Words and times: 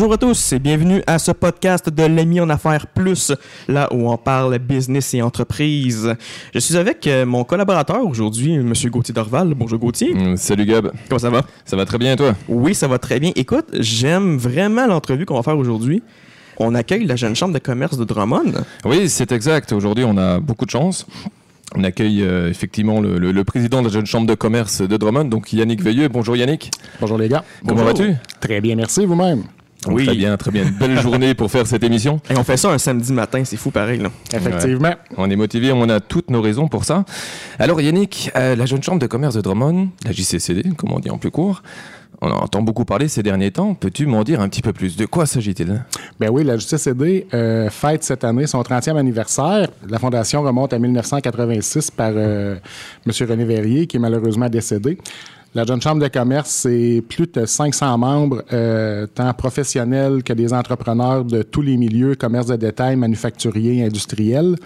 Bonjour 0.00 0.12
à 0.12 0.16
tous 0.16 0.52
et 0.52 0.60
bienvenue 0.60 1.02
à 1.08 1.18
ce 1.18 1.32
podcast 1.32 1.90
de 1.90 2.04
l'ami 2.04 2.40
en 2.40 2.48
affaires 2.50 2.86
plus, 2.86 3.32
là 3.66 3.92
où 3.92 4.08
on 4.08 4.16
parle 4.16 4.56
business 4.60 5.12
et 5.14 5.22
entreprise. 5.22 6.14
Je 6.54 6.60
suis 6.60 6.76
avec 6.76 7.04
euh, 7.08 7.26
mon 7.26 7.42
collaborateur 7.42 8.06
aujourd'hui, 8.06 8.52
M. 8.54 8.72
Gauthier 8.92 9.12
Dorval. 9.12 9.54
Bonjour 9.54 9.76
Gauthier. 9.80 10.14
Mm, 10.14 10.36
salut 10.36 10.66
Gab. 10.66 10.92
Comment 11.08 11.18
ça 11.18 11.30
va? 11.30 11.42
Ça 11.64 11.74
va 11.74 11.84
très 11.84 11.98
bien 11.98 12.12
et 12.12 12.16
toi? 12.16 12.36
Oui, 12.48 12.76
ça 12.76 12.86
va 12.86 13.00
très 13.00 13.18
bien. 13.18 13.32
Écoute, 13.34 13.64
j'aime 13.72 14.36
vraiment 14.36 14.86
l'entrevue 14.86 15.26
qu'on 15.26 15.34
va 15.34 15.42
faire 15.42 15.58
aujourd'hui. 15.58 16.00
On 16.58 16.76
accueille 16.76 17.04
la 17.04 17.16
jeune 17.16 17.34
chambre 17.34 17.52
de 17.54 17.58
commerce 17.58 17.98
de 17.98 18.04
Drummond. 18.04 18.52
Oui, 18.84 19.08
c'est 19.08 19.32
exact. 19.32 19.72
Aujourd'hui, 19.72 20.04
on 20.04 20.16
a 20.16 20.38
beaucoup 20.38 20.64
de 20.64 20.70
chance. 20.70 21.06
On 21.74 21.82
accueille 21.82 22.22
euh, 22.22 22.48
effectivement 22.48 23.00
le, 23.00 23.18
le- 23.18 23.32
le 23.32 23.42
président 23.42 23.80
de 23.82 23.88
la 23.88 23.92
jeune 23.92 24.06
chambre 24.06 24.28
de 24.28 24.34
commerce 24.36 24.80
de 24.80 24.96
Drummond, 24.96 25.24
donc 25.24 25.52
Yannick 25.52 25.82
Veilleux. 25.82 26.06
Bonjour 26.08 26.36
Yannick. 26.36 26.70
Bonjour 27.00 27.18
les 27.18 27.28
gars. 27.28 27.42
Comment 27.66 27.82
vas-tu? 27.82 28.14
Très 28.40 28.60
bien, 28.60 28.76
merci 28.76 29.04
vous-même. 29.04 29.42
Oui. 29.86 30.06
Très 30.06 30.16
bien, 30.16 30.36
très 30.36 30.50
bien. 30.50 30.64
Une 30.64 30.70
belle 30.70 30.98
journée 31.02 31.34
pour 31.34 31.50
faire 31.50 31.66
cette 31.66 31.84
émission. 31.84 32.20
Et 32.30 32.36
on 32.36 32.44
fait 32.44 32.56
ça 32.56 32.70
un 32.70 32.78
samedi 32.78 33.12
matin, 33.12 33.42
c'est 33.44 33.56
fou 33.56 33.70
pareil. 33.70 34.00
Là. 34.00 34.10
Effectivement. 34.32 34.94
On 35.16 35.30
est 35.30 35.36
motivé, 35.36 35.72
on 35.72 35.88
a 35.88 36.00
toutes 36.00 36.30
nos 36.30 36.42
raisons 36.42 36.68
pour 36.68 36.84
ça. 36.84 37.04
Alors 37.58 37.80
Yannick, 37.80 38.30
euh, 38.36 38.56
la 38.56 38.66
jeune 38.66 38.82
chambre 38.82 38.98
de 38.98 39.06
commerce 39.06 39.34
de 39.34 39.40
Drummond, 39.40 39.88
la 40.04 40.12
JCCD, 40.12 40.70
comme 40.76 40.92
on 40.92 40.98
dit 40.98 41.10
en 41.10 41.18
plus 41.18 41.30
court, 41.30 41.62
on 42.20 42.28
en 42.30 42.38
entend 42.38 42.62
beaucoup 42.62 42.84
parler 42.84 43.06
ces 43.06 43.22
derniers 43.22 43.52
temps. 43.52 43.74
Peux-tu 43.74 44.06
m'en 44.06 44.24
dire 44.24 44.40
un 44.40 44.48
petit 44.48 44.62
peu 44.62 44.72
plus? 44.72 44.96
De 44.96 45.06
quoi 45.06 45.24
s'agit-il? 45.26 45.84
Ben 46.18 46.30
oui, 46.30 46.42
la 46.42 46.56
JCCD 46.56 47.28
euh, 47.32 47.70
fête 47.70 48.02
cette 48.02 48.24
année 48.24 48.48
son 48.48 48.60
30e 48.60 48.96
anniversaire. 48.96 49.68
La 49.88 50.00
fondation 50.00 50.42
remonte 50.42 50.72
à 50.72 50.80
1986 50.80 51.92
par 51.92 52.10
euh, 52.16 52.56
M. 53.06 53.12
René 53.28 53.44
Verrier, 53.44 53.86
qui 53.86 53.98
est 53.98 54.00
malheureusement 54.00 54.48
décédé. 54.48 54.98
La 55.54 55.64
Jeune 55.64 55.80
Chambre 55.80 56.02
de 56.02 56.08
commerce, 56.08 56.50
c'est 56.50 57.02
plus 57.08 57.26
de 57.26 57.46
500 57.46 57.96
membres, 57.96 58.44
euh, 58.52 59.06
tant 59.06 59.32
professionnels 59.32 60.22
que 60.22 60.34
des 60.34 60.52
entrepreneurs 60.52 61.24
de 61.24 61.42
tous 61.42 61.62
les 61.62 61.78
milieux, 61.78 62.14
commerce 62.16 62.46
de 62.48 62.56
détail, 62.56 62.96
manufacturier, 62.96 63.82
industriel. 63.82 64.56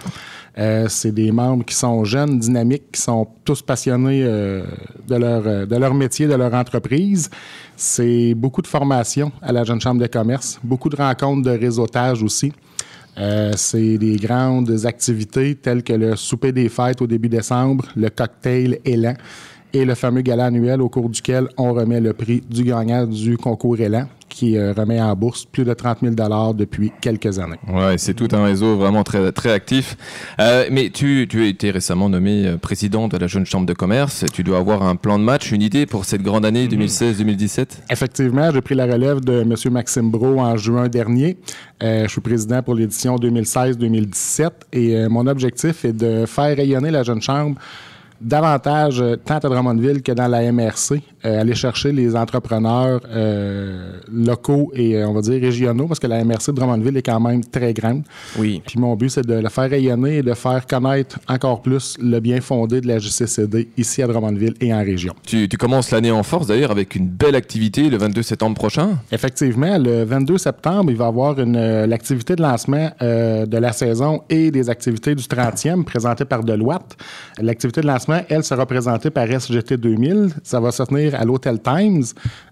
Euh, 0.57 0.87
c'est 0.89 1.13
des 1.13 1.31
membres 1.31 1.63
qui 1.63 1.73
sont 1.73 2.03
jeunes, 2.03 2.37
dynamiques, 2.37 2.91
qui 2.91 3.01
sont 3.01 3.27
tous 3.45 3.61
passionnés 3.61 4.23
euh, 4.23 4.65
de, 5.07 5.15
leur, 5.15 5.47
euh, 5.47 5.65
de 5.65 5.75
leur 5.77 5.93
métier, 5.93 6.27
de 6.27 6.35
leur 6.35 6.53
entreprise. 6.53 7.29
C'est 7.77 8.33
beaucoup 8.35 8.61
de 8.61 8.67
formation 8.67 9.31
à 9.41 9.53
la 9.53 9.63
Jeune 9.63 9.79
Chambre 9.79 10.01
de 10.01 10.07
commerce, 10.07 10.59
beaucoup 10.63 10.89
de 10.89 10.97
rencontres 10.97 11.43
de 11.43 11.57
réseautage 11.57 12.21
aussi. 12.21 12.51
C'est 13.55 13.99
des 13.99 14.15
grandes 14.15 14.85
activités 14.85 15.53
telles 15.53 15.83
que 15.83 15.93
le 15.93 16.15
souper 16.15 16.51
des 16.51 16.67
fêtes 16.67 16.99
au 16.99 17.05
début 17.05 17.29
décembre, 17.29 17.85
le 17.95 18.09
cocktail 18.09 18.79
Élan 18.85 19.13
et 19.73 19.85
le 19.85 19.95
fameux 19.95 20.21
gala 20.21 20.45
annuel 20.45 20.81
au 20.81 20.89
cours 20.89 21.09
duquel 21.09 21.47
on 21.57 21.73
remet 21.73 21.99
le 21.99 22.13
prix 22.13 22.43
du 22.49 22.63
gagnant 22.63 23.05
du 23.07 23.37
concours 23.37 23.79
Élan 23.79 24.07
qui 24.33 24.57
euh, 24.57 24.73
remet 24.73 24.99
en 24.99 25.15
bourse 25.15 25.45
plus 25.45 25.63
de 25.63 25.73
30 25.73 25.99
000 26.01 26.53
depuis 26.53 26.91
quelques 27.01 27.37
années. 27.39 27.59
Ouais, 27.71 27.97
c'est 27.97 28.13
tout 28.13 28.27
un 28.31 28.43
réseau 28.43 28.77
vraiment 28.77 29.03
très, 29.03 29.31
très 29.31 29.51
actif. 29.51 29.95
Euh, 30.39 30.65
mais 30.71 30.89
tu, 30.89 31.27
tu 31.29 31.43
as 31.43 31.47
été 31.47 31.69
récemment 31.71 32.09
nommé 32.09 32.47
euh, 32.47 32.57
président 32.57 33.07
de 33.07 33.17
la 33.17 33.27
Jeune 33.27 33.45
Chambre 33.45 33.67
de 33.67 33.73
Commerce. 33.73 34.25
Tu 34.33 34.43
dois 34.43 34.57
avoir 34.57 34.83
un 34.83 34.95
plan 34.95 35.19
de 35.19 35.23
match, 35.23 35.51
une 35.51 35.61
idée 35.61 35.85
pour 35.85 36.05
cette 36.05 36.23
grande 36.23 36.45
année 36.45 36.67
2016-2017 36.67 37.65
Effectivement, 37.91 38.51
j'ai 38.51 38.61
pris 38.61 38.75
la 38.75 38.85
relève 38.85 39.21
de 39.21 39.41
M. 39.41 39.55
Maxime 39.71 40.09
Bro 40.09 40.39
en 40.39 40.57
juin 40.57 40.87
dernier. 40.87 41.37
Euh, 41.83 42.05
je 42.05 42.09
suis 42.09 42.21
président 42.21 42.63
pour 42.63 42.73
l'édition 42.73 43.17
2016-2017 43.17 44.49
et 44.73 45.07
mon 45.09 45.27
objectif 45.27 45.85
est 45.85 45.93
de 45.93 46.25
faire 46.25 46.57
rayonner 46.57 46.89
la 46.89 47.03
Jeune 47.03 47.21
Chambre 47.21 47.55
davantage 48.23 49.01
euh, 49.01 49.15
tant 49.17 49.35
à 49.37 49.39
Drummondville 49.39 50.01
que 50.01 50.11
dans 50.11 50.27
la 50.27 50.51
MRC, 50.51 51.01
euh, 51.25 51.41
aller 51.41 51.55
chercher 51.55 51.91
les 51.91 52.15
entrepreneurs 52.15 53.01
euh, 53.09 53.93
locaux 54.11 54.71
et 54.75 54.97
euh, 54.97 55.07
on 55.07 55.13
va 55.13 55.21
dire 55.21 55.41
régionaux 55.41 55.87
parce 55.87 55.99
que 55.99 56.07
la 56.07 56.23
MRC 56.23 56.47
de 56.47 56.53
Drummondville 56.53 56.97
est 56.97 57.01
quand 57.01 57.19
même 57.19 57.43
très 57.43 57.73
grande. 57.73 58.03
Oui. 58.37 58.61
Puis 58.65 58.79
mon 58.79 58.95
but, 58.95 59.09
c'est 59.09 59.25
de 59.25 59.35
le 59.35 59.49
faire 59.49 59.69
rayonner 59.69 60.17
et 60.17 60.23
de 60.23 60.33
faire 60.33 60.65
connaître 60.67 61.19
encore 61.27 61.61
plus 61.61 61.97
le 62.01 62.19
bien 62.19 62.41
fondé 62.41 62.81
de 62.81 62.87
la 62.87 62.99
JCCD 62.99 63.69
ici 63.77 64.01
à 64.01 64.07
Drummondville 64.07 64.55
et 64.61 64.73
en 64.73 64.83
région. 64.83 65.13
tu, 65.25 65.47
tu 65.47 65.57
commences 65.57 65.91
l'année 65.91 66.11
en 66.11 66.23
force 66.23 66.47
d'ailleurs 66.47 66.71
avec 66.71 66.95
une 66.95 67.07
belle 67.07 67.35
activité 67.35 67.89
le 67.89 67.97
22 67.97 68.21
septembre 68.21 68.55
prochain. 68.55 68.97
Effectivement, 69.11 69.77
le 69.77 70.03
22 70.03 70.37
septembre, 70.37 70.91
il 70.91 70.97
va 70.97 71.05
y 71.05 71.07
avoir 71.07 71.35
l'activité 71.35 72.35
de 72.35 72.41
lancement 72.41 72.89
euh, 73.01 73.45
de 73.45 73.57
la 73.57 73.71
saison 73.71 74.21
et 74.29 74.51
des 74.51 74.69
activités 74.69 75.15
du 75.15 75.23
30e 75.23 75.83
présentées 75.83 76.25
par 76.25 76.43
Deloitte. 76.43 76.97
L'activité 77.39 77.81
de 77.81 77.87
lancement, 77.87 78.21
elle, 78.29 78.43
sera 78.43 78.65
présentée 78.65 79.09
par 79.09 79.27
SGT 79.27 79.77
2000. 79.77 80.29
Ça 80.43 80.59
va 80.59 80.71
se 80.71 80.83
tenir 80.83 81.12
à 81.13 81.23
l'Hôtel 81.25 81.59
Times, 81.61 82.03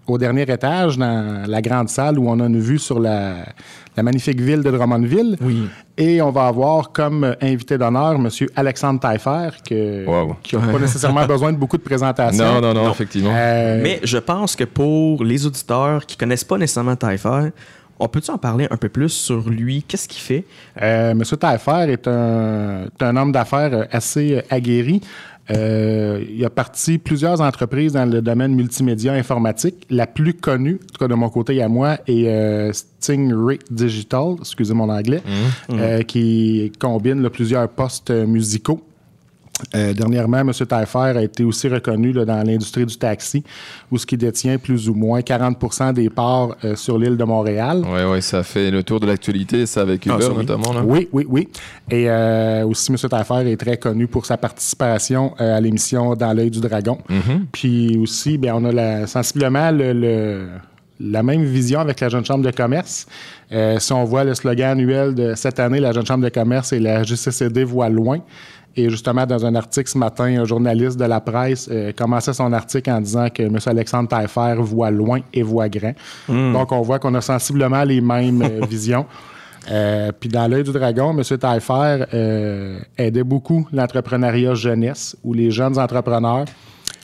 au 0.08 0.18
dernier 0.18 0.44
étage, 0.44 0.98
dans 0.98 1.44
la 1.48 1.62
grande 1.62 1.90
salle 1.90 2.18
où 2.20 2.30
on 2.30 2.40
a 2.40 2.46
une 2.46 2.60
vue 2.60 2.80
sur 2.80 3.00
la, 3.00 3.36
la 3.96 4.04
magnifique 4.04 4.40
ville 4.42 4.62
de 4.64 4.72
Drummondville. 4.72 5.38
Oui. 5.42 5.68
Et 5.98 6.22
on 6.22 6.32
va 6.32 6.48
avoir 6.48 6.92
comme 6.92 7.36
invité 7.42 7.78
d'honneur 7.78 8.16
M. 8.16 8.30
Alexandre 8.56 9.00
Taillefer, 9.00 9.50
que, 9.68 10.06
Wow. 10.06 10.36
qui 10.42 10.56
n'a 10.58 10.68
pas 10.72 10.80
nécessairement 10.88 11.26
besoin 11.26 11.52
de 11.54 11.58
beaucoup 11.58 11.78
de 11.78 11.84
présentations. 11.84 12.44
Non, 12.44 12.62
non, 12.62 12.74
non, 12.74 12.92
effectivement. 12.92 13.32
Euh, 13.34 13.80
Mais 13.84 14.00
je 14.04 14.18
pense 14.18 14.56
que 14.56 14.64
pour 14.64 15.24
les 15.24 15.46
auditeurs 15.46 16.06
qui 16.06 16.18
connaissent 16.18 16.44
pas 16.44 16.58
nécessairement 16.58 16.96
Taillefer, 16.96 17.50
on 18.04 18.08
peut-tu 18.08 18.32
en 18.32 18.40
parler 18.40 18.66
un 18.72 18.78
peu 18.78 18.90
plus 18.90 19.10
sur 19.10 19.48
lui? 19.48 19.84
Qu'est-ce 19.88 20.08
qu'il 20.08 20.22
fait? 20.22 20.44
Euh, 20.82 21.14
Monsieur 21.14 21.38
Taillefer 21.38 21.86
est 21.92 22.08
un, 22.08 22.86
est 22.86 23.04
un 23.04 23.16
homme 23.16 23.32
d'affaires 23.32 23.86
assez 23.92 24.38
euh, 24.38 24.42
aguerri. 24.50 25.02
Euh, 25.52 26.24
il 26.30 26.44
a 26.46 26.50
parti 26.50 26.98
plusieurs 26.98 27.42
entreprises 27.42 27.94
dans 27.94 28.06
le 28.06 28.22
domaine 28.22 28.54
multimédia 28.54 29.14
informatique. 29.14 29.86
La 29.90 30.08
plus 30.08 30.34
connue, 30.34 30.76
en 30.76 30.94
tout 30.94 31.00
cas 31.00 31.08
de 31.08 31.16
mon 31.16 31.30
côté 31.30 31.56
et 31.56 31.62
à 31.62 31.68
moi, 31.68 31.98
est 32.08 32.28
euh, 32.28 32.72
Stingray 32.74 33.60
Digital, 33.70 34.36
excusez 34.40 34.74
mon 34.74 34.90
anglais, 34.90 35.22
euh, 35.72 36.02
qui 36.04 36.72
combine 36.80 37.22
là, 37.22 37.30
plusieurs 37.30 37.68
postes 37.70 38.12
musicaux. 38.12 38.82
Euh, 39.76 39.94
dernièrement, 39.94 40.40
M. 40.40 40.52
Taillefer 40.52 40.98
a 41.18 41.22
été 41.22 41.44
aussi 41.44 41.68
reconnu 41.68 42.12
là, 42.14 42.26
dans 42.26 42.42
l'industrie 42.42 42.86
du 42.86 42.98
taxi, 42.98 43.44
où 43.92 43.98
ce 44.00 44.06
qui 44.08 44.18
détient 44.18 44.58
plus 44.58 44.90
ou 44.90 44.96
moins 44.96 45.20
40% 45.20 45.94
des 45.94 46.10
parts 46.10 46.56
euh, 46.66 46.76
sur 46.76 46.98
l'île 46.98 47.16
de 47.16 47.24
Montréal. 47.24 47.84
Ouais, 47.86 48.04
ouais, 48.06 48.22
ça 48.22 48.42
fait 48.42 48.72
le 48.72 48.82
tour 48.82 49.00
de 49.00 49.06
l'actualité, 49.06 49.66
ça 49.68 49.82
avec 49.82 50.06
Uber 50.06 50.16
Ah, 50.18 50.22
ça, 50.24 50.30
oui. 50.32 50.38
notamment. 50.38 50.74
Là. 50.74 50.82
Oui, 50.84 51.08
oui, 51.12 51.26
oui. 51.30 51.48
Et 51.92 52.10
euh, 52.10 52.66
aussi, 52.66 52.92
M. 52.92 52.98
Taillefer 52.98 53.52
est 53.52 53.58
très 53.58 53.78
connu 53.78 54.08
pour 54.08 54.26
sa 54.26 54.36
participation 54.38 55.36
à 55.38 55.62
l'émission 55.62 56.16
Dans 56.16 56.34
l'œil 56.34 56.50
du 56.50 56.60
dragon. 56.62 56.98
Puis 57.52 57.98
aussi, 58.02 58.38
bien, 58.40 58.56
on 58.56 58.66
a 58.66 58.72
la- 58.72 59.06
sensiblement 59.06 59.70
le, 59.72 59.94
le- 59.94 60.48
la 61.00 61.24
même 61.24 61.44
vision 61.44 61.80
avec 61.80 62.00
la 62.00 62.10
Jeune 62.10 62.24
Chambre 62.26 62.44
de 62.46 62.52
commerce. 62.52 63.06
Euh, 63.52 63.80
si 63.80 63.92
on 63.92 64.04
voit 64.06 64.24
le 64.24 64.34
slogan 64.36 64.72
annuel 64.72 65.14
de 65.16 65.34
cette 65.36 65.60
année, 65.60 65.80
la 65.80 65.92
Jeune 65.94 66.06
Chambre 66.06 66.24
de 66.24 66.30
commerce 66.30 66.74
et 66.74 66.80
la 66.80 67.04
JCCD 67.04 67.64
voit 67.64 67.90
loin. 67.90 68.20
Et 68.76 68.90
justement, 68.90 69.26
dans 69.26 69.46
un 69.46 69.56
article 69.56 69.90
ce 69.90 69.98
matin, 69.98 70.42
un 70.42 70.46
journaliste 70.46 70.98
de 70.98 71.06
la 71.06 71.20
presse 71.20 71.68
euh, 71.72 71.92
commençait 71.92 72.34
son 72.34 72.54
article 72.54 72.90
en 72.90 73.02
disant 73.02 73.30
que 73.30 73.44
M. 73.44 73.58
Alexandre 73.66 74.08
Taillefer 74.08 74.56
voit 74.60 74.92
loin 74.92 75.20
et 75.34 75.44
voit 75.44 75.68
grand. 75.68 75.94
Donc, 76.30 76.72
on 76.72 76.82
voit 76.82 77.00
qu'on 77.00 77.14
a 77.16 77.22
sensiblement 77.22 77.84
les 77.84 78.00
mêmes 78.00 78.42
euh, 78.42 78.66
visions. 78.70 79.06
Euh, 79.70 80.12
puis 80.18 80.30
dans 80.30 80.48
l'œil 80.48 80.64
du 80.64 80.72
dragon, 80.72 81.16
M. 81.16 81.38
Taillefer 81.38 82.06
aidait 82.98 83.24
beaucoup 83.24 83.68
l'entrepreneuriat 83.72 84.56
jeunesse 84.56 85.16
ou 85.24 85.34
les 85.34 85.52
jeunes 85.52 85.78
entrepreneurs, 85.78 86.46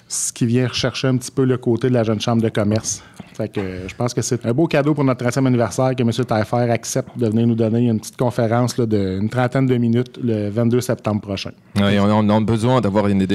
ce 0.08 0.32
qui 0.32 0.46
vient 0.46 0.68
rechercher 0.68 1.08
un 1.08 1.18
petit 1.18 1.32
peu 1.32 1.44
le 1.44 1.58
côté 1.58 1.90
de 1.90 1.94
la 1.94 2.04
jeune 2.04 2.22
chambre 2.22 2.42
de 2.42 2.50
commerce. 2.50 3.04
Fait 3.34 3.50
que 3.50 3.60
euh, 3.60 3.88
je 3.88 3.94
pense 3.94 4.14
que 4.14 4.22
c'est 4.22 4.46
un 4.46 4.54
beau 4.54 4.66
cadeau 4.68 4.94
pour 4.94 5.04
notre 5.04 5.24
30e 5.24 5.46
anniversaire 5.46 5.96
que 5.96 6.02
M. 6.02 6.12
Taillefer 6.12 6.72
accepte 6.72 7.18
de 7.18 7.28
venir 7.28 7.46
nous 7.46 7.56
donner 7.56 7.82
une 7.88 8.00
petite 8.00 8.18
conférence 8.18 8.80
d'une 8.80 9.30
trentaine 9.30 9.68
de 9.68 9.76
minutes 9.76 10.18
le 10.24 10.50
22 10.50 10.82
septembre 10.82 11.22
prochain. 11.22 11.52
Ouais, 11.76 12.00
on, 12.00 12.06
a, 12.06 12.14
on 12.14 12.30
a 12.30 12.40
besoin 12.40 12.82
d'avoir 12.82 13.08
une, 13.08 13.26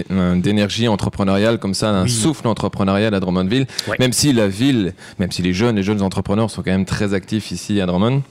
d'énergie 0.40 0.88
entrepreneuriale 0.88 1.58
comme 1.58 1.74
ça, 1.74 1.90
un 1.90 2.08
souffle 2.08 2.48
entrepreneurial 2.48 3.14
à 3.14 3.20
Drummondville. 3.20 3.66
Ouais. 3.86 3.96
Même 4.00 4.12
si 4.12 4.32
la 4.32 4.48
ville, 4.48 4.94
même 5.18 5.30
si 5.30 5.42
les 5.42 5.52
jeunes, 5.52 5.76
les 5.76 5.82
jeunes 5.82 6.02
entrepreneurs 6.02 6.50
sont 6.50 6.62
quand 6.62 6.72
même 6.72 6.84
très 6.86 7.14
actifs 7.14 7.52
ici 7.52 7.80
à 7.80 7.86
Drummond. 7.86 8.22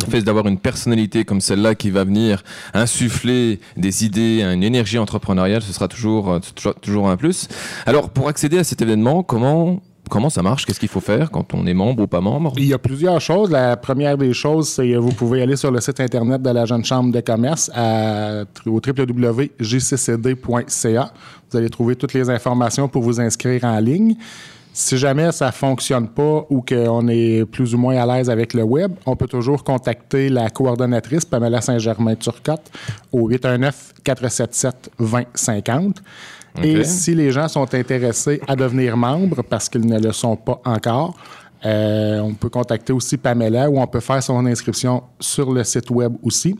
Le 0.00 0.06
fait 0.10 0.22
d'avoir 0.22 0.46
une 0.46 0.56
personnalité 0.56 1.26
comme 1.26 1.42
celle-là 1.42 1.74
qui 1.74 1.90
va 1.90 2.04
venir 2.04 2.42
insuffler 2.72 3.60
des 3.76 4.06
idées, 4.06 4.42
une 4.42 4.62
énergie 4.62 4.96
entrepreneuriale, 4.96 5.60
ce 5.60 5.70
sera 5.70 5.86
toujours, 5.86 6.32
euh, 6.32 6.38
toujours, 6.80 7.10
un 7.10 7.18
plus. 7.18 7.46
Alors, 7.84 8.08
pour 8.08 8.28
accéder 8.28 8.56
à 8.58 8.64
cet 8.64 8.80
événement, 8.80 9.22
comment, 9.22 9.82
comment 10.08 10.30
ça 10.30 10.40
marche? 10.42 10.64
Qu'est-ce 10.64 10.80
qu'il 10.80 10.88
faut 10.88 11.00
faire 11.00 11.30
quand 11.30 11.52
on 11.52 11.66
est 11.66 11.74
membre 11.74 12.04
ou 12.04 12.06
pas 12.06 12.22
membre? 12.22 12.54
Il 12.56 12.64
y 12.64 12.72
a 12.72 12.78
plusieurs 12.78 13.20
choses. 13.20 13.50
La 13.50 13.76
première 13.76 14.16
des 14.16 14.32
choses, 14.32 14.70
c'est 14.70 14.88
que 14.88 14.96
vous 14.96 15.12
pouvez 15.12 15.42
aller 15.42 15.56
sur 15.56 15.70
le 15.70 15.78
site 15.82 16.00
Internet 16.00 16.40
de 16.40 16.48
la 16.48 16.64
Jeune 16.64 16.86
Chambre 16.86 17.12
de 17.12 17.20
commerce 17.20 17.70
au 18.64 18.80
www.jccd.ca. 18.80 19.52
Vous 21.50 21.58
allez 21.58 21.68
trouver 21.68 21.96
toutes 21.96 22.14
les 22.14 22.30
informations 22.30 22.88
pour 22.88 23.02
vous 23.02 23.20
inscrire 23.20 23.64
en 23.64 23.78
ligne. 23.78 24.16
Si 24.72 24.96
jamais 24.96 25.30
ça 25.32 25.52
fonctionne 25.52 26.08
pas 26.08 26.46
ou 26.48 26.62
qu'on 26.62 27.06
est 27.08 27.44
plus 27.44 27.74
ou 27.74 27.78
moins 27.78 27.96
à 27.96 28.06
l'aise 28.06 28.30
avec 28.30 28.54
le 28.54 28.62
web, 28.62 28.92
on 29.04 29.16
peut 29.16 29.26
toujours 29.26 29.64
contacter 29.64 30.30
la 30.30 30.48
coordonnatrice 30.48 31.26
Pamela 31.26 31.60
Saint-Germain-Turcotte 31.60 32.70
au 33.12 33.28
819-477-2050. 33.30 35.96
Et 36.62 36.84
si 36.84 37.14
les 37.14 37.32
gens 37.32 37.48
sont 37.48 37.74
intéressés 37.74 38.40
à 38.46 38.54
devenir 38.56 38.96
membres 38.96 39.42
parce 39.42 39.68
qu'ils 39.68 39.86
ne 39.86 39.98
le 39.98 40.12
sont 40.12 40.36
pas 40.36 40.58
encore, 40.64 41.16
Euh, 41.64 42.20
on 42.20 42.34
peut 42.34 42.48
contacter 42.48 42.92
aussi 42.92 43.16
Pamela 43.16 43.70
ou 43.70 43.78
on 43.78 43.86
peut 43.86 44.00
faire 44.00 44.22
son 44.22 44.44
inscription 44.46 45.04
sur 45.20 45.52
le 45.52 45.62
site 45.62 45.90
web 45.90 46.14
aussi. 46.22 46.56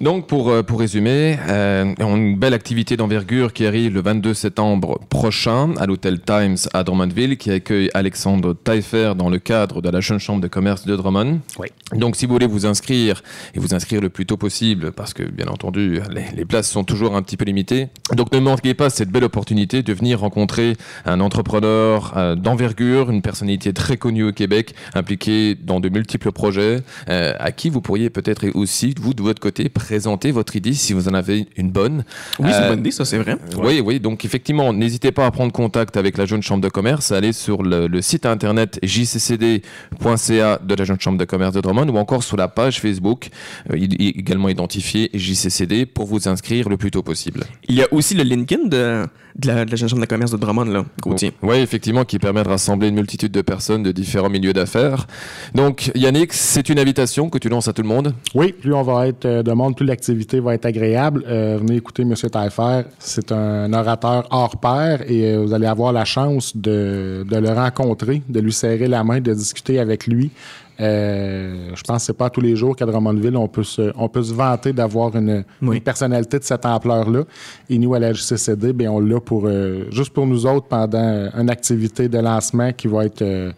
Donc, 0.00 0.28
pour, 0.28 0.50
euh, 0.50 0.62
pour 0.62 0.78
résumer, 0.78 1.36
euh, 1.48 1.92
on 1.98 2.14
a 2.14 2.16
une 2.16 2.36
belle 2.36 2.54
activité 2.54 2.96
d'envergure 2.96 3.52
qui 3.52 3.66
arrive 3.66 3.94
le 3.94 4.00
22 4.00 4.32
septembre 4.32 5.00
prochain 5.08 5.74
à 5.76 5.86
l'hôtel 5.86 6.20
Times 6.20 6.56
à 6.72 6.84
Drummondville, 6.84 7.36
qui 7.36 7.50
accueille 7.50 7.90
Alexandre 7.94 8.54
Taillefer 8.54 9.14
dans 9.16 9.28
le 9.28 9.40
cadre 9.40 9.82
de 9.82 9.88
la 9.88 10.00
Jeune 10.00 10.20
Chambre 10.20 10.40
de 10.40 10.46
commerce 10.46 10.86
de 10.86 10.94
Drummond. 10.94 11.40
Oui. 11.58 11.66
Donc, 11.94 12.14
si 12.14 12.26
vous 12.26 12.32
voulez 12.32 12.46
vous 12.46 12.64
inscrire, 12.64 13.24
et 13.54 13.58
vous 13.58 13.74
inscrire 13.74 14.00
le 14.00 14.08
plus 14.08 14.24
tôt 14.24 14.36
possible, 14.36 14.92
parce 14.92 15.14
que, 15.14 15.24
bien 15.24 15.48
entendu, 15.48 16.00
les, 16.12 16.24
les 16.32 16.44
places 16.44 16.70
sont 16.70 16.84
toujours 16.84 17.16
un 17.16 17.22
petit 17.22 17.36
peu 17.36 17.44
limitées. 17.44 17.88
Donc, 18.14 18.30
ne 18.32 18.38
manquez 18.38 18.74
pas 18.74 18.90
cette 18.90 19.10
belle 19.10 19.24
opportunité 19.24 19.82
de 19.82 19.92
venir 19.92 20.20
rencontrer 20.20 20.76
un 21.06 21.18
entrepreneur 21.18 22.12
euh, 22.16 22.36
d'envergure, 22.36 23.10
une 23.10 23.22
personnalité 23.22 23.72
très 23.72 23.96
connue 23.96 24.22
au 24.22 24.32
Québec, 24.32 24.74
impliquée 24.94 25.56
dans 25.56 25.80
de 25.80 25.88
multiples 25.88 26.30
projets, 26.30 26.82
euh, 27.08 27.34
à 27.40 27.50
qui 27.50 27.68
vous 27.68 27.80
pourriez 27.80 28.10
peut-être 28.10 28.46
aussi, 28.54 28.94
vous, 29.00 29.12
de 29.12 29.22
votre 29.22 29.40
côté, 29.40 29.68
présenter 29.88 30.32
votre 30.32 30.54
idée 30.54 30.74
si 30.74 30.92
vous 30.92 31.08
en 31.08 31.14
avez 31.14 31.46
une 31.56 31.70
bonne. 31.70 32.04
Oui, 32.38 32.50
c'est 32.50 32.58
une 32.58 32.64
Euh, 32.64 32.68
bonne 32.68 32.80
idée, 32.80 32.90
ça, 32.90 33.06
c'est 33.06 33.16
vrai. 33.16 33.38
oui, 33.56 33.80
oui. 33.82 33.98
Donc, 34.00 34.22
effectivement, 34.26 34.70
n'hésitez 34.74 35.12
pas 35.12 35.24
à 35.24 35.30
prendre 35.30 35.50
contact 35.50 35.96
avec 35.96 36.18
la 36.18 36.26
Jeune 36.26 36.42
Chambre 36.42 36.62
de 36.62 36.68
commerce, 36.68 37.10
allez 37.10 37.32
sur 37.32 37.62
le, 37.62 37.86
le 37.86 38.02
site 38.02 38.26
internet 38.26 38.78
jccd.ca 38.82 40.58
de 40.62 40.74
la 40.74 40.84
Jeune 40.84 41.00
Chambre 41.00 41.16
de 41.18 41.24
commerce 41.24 41.54
de 41.54 41.60
Drummond 41.62 41.88
ou 41.88 41.96
encore 41.96 42.22
sur 42.22 42.36
la 42.36 42.48
page 42.48 42.80
Facebook, 42.80 43.28
euh, 43.72 43.76
également 43.98 44.50
identifié 44.50 45.10
JCCD, 45.14 45.86
pour 45.86 46.06
vous 46.06 46.28
inscrire 46.28 46.68
le 46.68 46.76
plus 46.76 46.90
tôt 46.90 47.02
possible. 47.02 47.44
Il 47.68 47.74
y 47.76 47.82
a 47.82 47.86
aussi 47.92 48.14
le 48.14 48.24
LinkedIn 48.24 48.64
de, 48.68 49.06
de 49.36 49.46
la, 49.48 49.64
de 49.64 49.70
la 49.70 49.76
Jeune 49.76 49.88
Chambre 49.88 50.02
de 50.02 50.06
commerce 50.06 50.30
de 50.32 50.36
Drummond, 50.36 50.64
là, 50.66 50.84
Gauthier. 51.02 51.32
Oui, 51.42 51.56
effectivement, 51.56 52.04
qui 52.04 52.18
permet 52.18 52.42
de 52.42 52.48
rassembler 52.48 52.88
une 52.88 52.96
multitude 52.96 53.32
de 53.32 53.40
personnes 53.42 53.82
de 53.82 53.92
différents 53.92 54.28
milieux 54.30 54.52
d'affaires. 54.52 55.06
Donc, 55.54 55.90
Yannick, 55.94 56.34
c'est 56.34 56.68
une 56.68 56.78
invitation 56.78 57.30
que 57.30 57.38
tu 57.38 57.48
lances 57.48 57.68
à 57.68 57.72
tout 57.72 57.82
le 57.82 57.88
monde? 57.88 58.12
Oui, 58.34 58.52
plus 58.52 58.74
on 58.74 58.82
va 58.82 59.06
être 59.08 59.24
euh, 59.24 59.42
de 59.42 59.52
monde, 59.52 59.76
plus 59.78 59.86
l'activité 59.86 60.40
va 60.40 60.54
être 60.54 60.66
agréable. 60.66 61.24
Euh, 61.28 61.56
venez 61.60 61.76
écouter 61.76 62.02
M. 62.02 62.12
Taillefer. 62.14 62.82
C'est 62.98 63.30
un 63.30 63.72
orateur 63.72 64.26
hors 64.30 64.56
pair 64.58 65.02
et 65.08 65.34
euh, 65.34 65.38
vous 65.38 65.54
allez 65.54 65.66
avoir 65.68 65.92
la 65.92 66.04
chance 66.04 66.56
de, 66.56 67.24
de 67.30 67.36
le 67.36 67.50
rencontrer, 67.50 68.20
de 68.28 68.40
lui 68.40 68.52
serrer 68.52 68.88
la 68.88 69.04
main, 69.04 69.20
de 69.20 69.32
discuter 69.32 69.78
avec 69.78 70.08
lui. 70.08 70.32
Euh, 70.80 71.70
je 71.74 71.82
pense 71.82 71.98
que 71.98 72.06
c'est 72.06 72.16
pas 72.16 72.28
tous 72.28 72.40
les 72.40 72.56
jours 72.56 72.74
qu'à 72.74 72.86
Drummondville, 72.86 73.36
on 73.36 73.46
peut 73.46 73.62
se, 73.62 73.92
on 73.96 74.08
peut 74.08 74.22
se 74.24 74.34
vanter 74.34 74.72
d'avoir 74.72 75.14
une, 75.16 75.44
Oui. 75.62 75.76
une 75.76 75.82
personnalité 75.82 76.40
de 76.40 76.44
cette 76.44 76.66
ampleur-là. 76.66 77.22
Et 77.70 77.78
nous, 77.78 77.94
à 77.94 78.00
la 78.00 78.12
JCCD, 78.12 78.72
ben, 78.72 78.88
on 78.88 78.98
l'a 78.98 79.20
pour, 79.20 79.44
euh, 79.46 79.84
juste 79.92 80.10
pour 80.12 80.26
nous 80.26 80.44
autres 80.44 80.66
pendant 80.66 81.30
une 81.36 81.50
activité 81.50 82.08
de 82.08 82.18
lancement 82.18 82.72
qui 82.72 82.88
va 82.88 83.04
être 83.04 83.52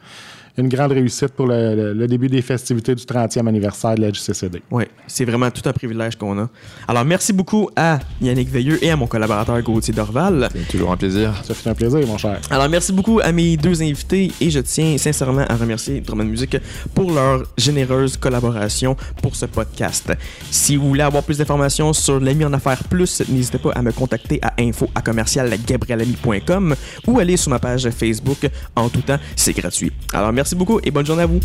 une 0.60 0.68
grande 0.68 0.92
réussite 0.92 1.28
pour 1.28 1.46
le, 1.46 1.74
le- 1.74 1.92
le 1.94 2.06
début 2.06 2.28
des 2.28 2.42
festivités 2.42 2.94
du 2.94 3.02
30e 3.04 3.46
anniversaire 3.46 3.94
de 3.94 4.02
la 4.02 4.12
JCCD. 4.12 4.62
Oui, 4.70 4.84
c'est 5.06 5.24
vraiment 5.24 5.50
tout 5.50 5.68
un 5.68 5.72
privilège 5.72 6.16
qu'on 6.16 6.38
a. 6.38 6.48
Alors, 6.88 7.04
merci 7.04 7.32
beaucoup 7.32 7.68
à 7.76 7.98
Yannick 8.20 8.48
Veilleux 8.50 8.82
et 8.84 8.90
à 8.90 8.96
mon 8.96 9.06
collaborateur 9.06 9.60
Gauthier 9.62 9.94
Dorval. 9.94 10.48
C'est 10.52 10.68
toujours 10.68 10.92
un 10.92 10.96
plaisir. 10.96 11.32
Ça 11.44 11.54
fait 11.54 11.68
un 11.70 11.74
plaisir, 11.74 12.06
mon 12.06 12.18
cher. 12.18 12.40
Alors, 12.50 12.68
merci 12.68 12.92
beaucoup 12.92 13.20
à 13.22 13.32
mes 13.32 13.56
deux 13.56 13.82
invités 13.82 14.30
et 14.40 14.50
je 14.50 14.60
tiens 14.60 14.96
sincèrement 14.98 15.44
à 15.48 15.56
remercier 15.56 16.00
Drummond 16.00 16.24
Music 16.24 16.56
pour 16.94 17.10
leur 17.12 17.44
généreuse 17.56 18.16
collaboration 18.16 18.96
pour 19.22 19.34
ce 19.36 19.46
podcast. 19.46 20.12
Si 20.50 20.76
vous 20.76 20.88
voulez 20.88 21.02
avoir 21.02 21.22
plus 21.22 21.38
d'informations 21.38 21.92
sur 21.92 22.20
l'ami 22.20 22.44
en 22.44 22.52
affaires 22.52 22.84
plus, 22.84 23.22
n'hésitez 23.28 23.58
pas 23.58 23.72
à 23.72 23.82
me 23.82 23.92
contacter 23.92 24.38
à 24.42 24.52
info 24.60 24.88
à 24.94 25.02
commercial 25.02 25.50
gabrielami.com 25.66 26.74
ou 27.06 27.18
aller 27.18 27.36
sur 27.36 27.50
ma 27.50 27.58
page 27.58 27.88
Facebook. 27.90 28.48
En 28.76 28.88
tout 28.88 29.00
temps, 29.02 29.18
c'est 29.36 29.52
gratuit. 29.52 29.92
Alors, 30.12 30.32
merci 30.50 30.56
beaucoup 30.56 30.80
et 30.82 30.90
bonne 30.90 31.06
journée 31.06 31.22
à 31.22 31.26
vous. 31.26 31.40